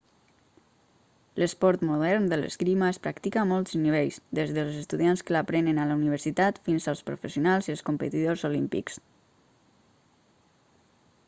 [1.41, 5.87] l'esport modern de l'esgrima es practica a molts nivells des dels estudiants que l'aprenen a
[5.91, 8.99] la universitat fins als professionals i els competidors olímpics